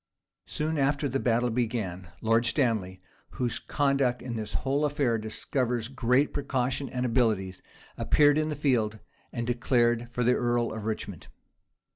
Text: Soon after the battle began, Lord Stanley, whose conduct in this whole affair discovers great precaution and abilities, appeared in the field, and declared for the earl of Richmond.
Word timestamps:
Soon 0.47 0.79
after 0.79 1.07
the 1.07 1.19
battle 1.19 1.51
began, 1.51 2.09
Lord 2.21 2.47
Stanley, 2.47 3.03
whose 3.37 3.59
conduct 3.59 4.23
in 4.23 4.35
this 4.35 4.53
whole 4.55 4.83
affair 4.83 5.19
discovers 5.19 5.89
great 5.89 6.33
precaution 6.33 6.89
and 6.89 7.05
abilities, 7.05 7.61
appeared 7.99 8.39
in 8.39 8.49
the 8.49 8.55
field, 8.55 8.97
and 9.31 9.45
declared 9.45 10.09
for 10.11 10.23
the 10.23 10.33
earl 10.33 10.73
of 10.73 10.85
Richmond. 10.85 11.27